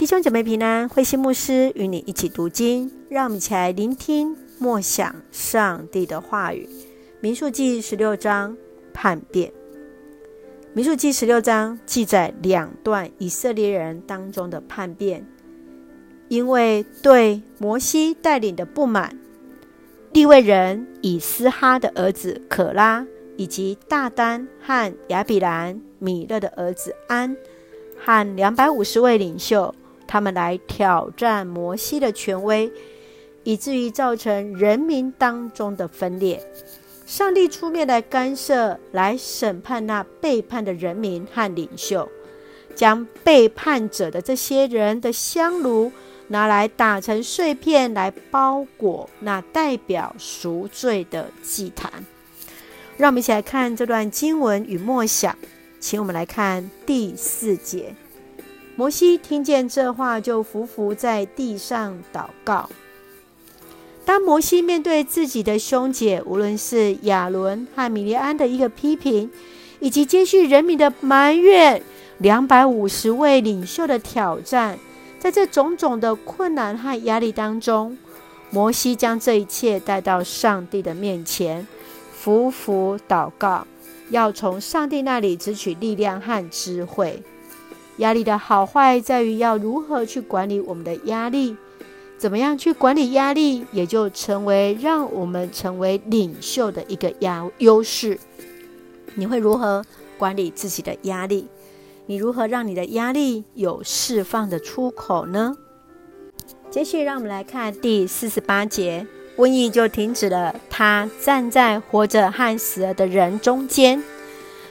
[0.00, 6.66] 弟兄姐妹平安，慧馨牧师与你一起读经，让我们一起来聆听默想上帝的话语。
[7.20, 8.56] 民数记十六章
[8.94, 9.52] 叛变。
[10.72, 15.26] 民数记十六章记载两段以色列人当中的叛变，
[16.28, 19.14] 因为对摩西带领的不满，
[20.14, 23.06] 利未人以斯哈的儿子可拉，
[23.36, 27.36] 以及大丹和亚比兰米勒的儿子安，
[27.98, 29.74] 和两百五十位领袖。
[30.10, 32.68] 他们来挑战摩西的权威，
[33.44, 36.44] 以至于造成人民当中的分裂。
[37.06, 42.08] 上帝出面来干涉，来审判那背叛的人民和领袖，
[42.74, 45.92] 将背叛者的这些人的香炉
[46.26, 52.04] 拿来打成碎片，来包裹那代表赎罪的祭坛。
[52.96, 55.38] 让我们一起来看这段经文与默想，
[55.78, 57.94] 请我们来看第四节。
[58.80, 62.70] 摩西听见这话，就伏伏在地上祷告。
[64.06, 69.30] 当摩西面对自己的兄姐，无论是亚伦和米利安的一个批评，
[69.80, 71.82] 以及接续人民的埋怨，
[72.16, 74.78] 两百五十位领袖的挑战，
[75.18, 77.98] 在这种种的困难和压力当中，
[78.48, 81.68] 摩西将这一切带到上帝的面前，
[82.14, 83.66] 伏伏祷告，
[84.08, 87.22] 要从上帝那里汲取力量和智慧。
[87.98, 91.56] 压力的好坏在于要如何去管理我们的压力，
[92.16, 98.18] 怎么样去管理压力，也就成为让我们成为领袖的一个压优势。
[99.14, 99.84] 你会如何
[100.16, 101.48] 管理自己的压力？
[102.06, 105.56] 你如何让你的压力有释放的出口呢？
[106.70, 110.54] 接续，让我们来看第四十八节，瘟疫就停止了。
[110.68, 114.02] 他站在活着和死了的人中间。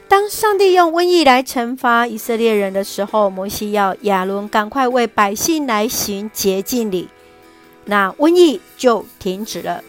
[0.09, 7.07] 当上帝用瘟疫来惩罚以色列人的时候，摩西要亚伦赶快为百姓来行洁净礼，
[7.85, 9.83] 那瘟疫就停止了。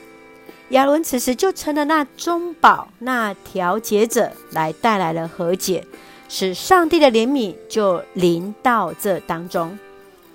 [0.69, 5.87] 亚伦此时就成了那中保、那调解者，来带来了和解，
[6.29, 9.79] 使上帝的怜悯就临到这当中。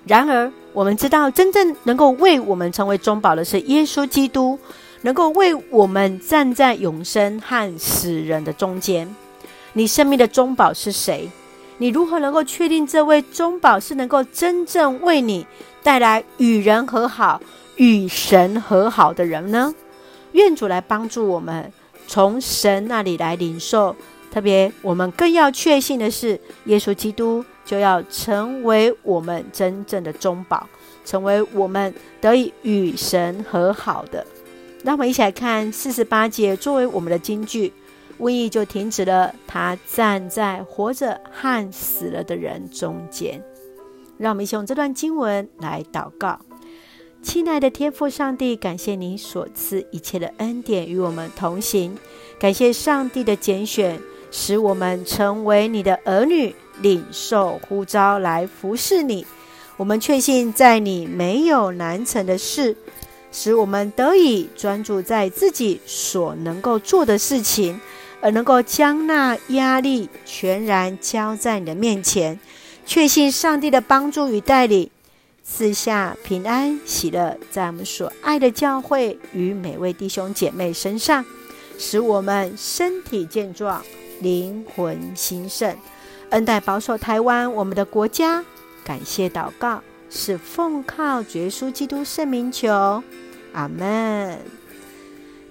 [0.04, 4.58] 然而，我们知道，真正能够为我们成为中保的是耶稣基督，
[5.02, 9.14] 能够为我们站在永生和死人的中间。
[9.76, 11.30] 你生命的中保是谁？
[11.76, 15.46] 你如何能够确定这位中保是能够真正为你
[15.82, 17.38] 带来与人和好、
[17.76, 19.74] 与神和好的人呢？
[20.32, 21.70] 愿主来帮助我们，
[22.06, 23.94] 从神那里来领受。
[24.32, 30.66] 特别，我们更要确信的是，耶稣基督就要成为我们真正的中保，
[31.04, 34.26] 成为我们得以与神和好的。
[34.82, 37.70] 让我们一起来看四十八节，作为我们的金句。
[38.18, 39.34] 瘟疫就停止了。
[39.46, 43.42] 他站在活着和死了的人中间。
[44.18, 46.40] 让我们一起用这段经文来祷告。
[47.22, 51.98] 亲爱的天父上帝，感谢你所赐一切的恩典与我们同行。
[52.38, 53.98] 感谢上帝的拣选，
[54.30, 59.26] 使我们成为你的儿女，领受呼召来服侍你。
[59.76, 62.76] 我们确信在你没有难成的事，
[63.32, 67.78] 使我们得以专注在自己所能够做的事情。
[68.20, 72.38] 而能够将那压力全然交在你的面前，
[72.84, 74.90] 确信上帝的帮助与带领，
[75.44, 81.24] 赐下平安喜乐，在我们所爱的教会与每位弟兄姐妹身上，
[81.78, 83.82] 使我们身体健壮，
[84.20, 85.76] 灵魂兴盛，
[86.30, 88.44] 恩待保守台湾我们的国家。
[88.84, 93.02] 感谢祷告，是奉靠主耶稣基督圣名求，
[93.52, 94.38] 阿门。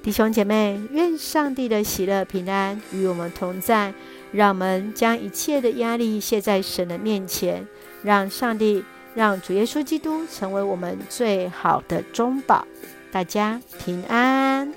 [0.06, 3.92] 弟兄姐妹，愿上帝的喜乐平安与我们同在。
[4.32, 7.66] 让我们将一切的压力卸在神的面前，
[8.04, 8.84] 让上帝、
[9.16, 12.68] 让主耶稣基督成为我们最好的中保。
[13.12, 14.72] 大家平安。